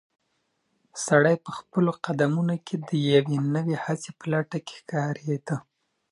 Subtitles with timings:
[1.07, 5.55] سړی په خپلو قدمونو کې د یوې نوې هڅې په لټه کې ښکارېده.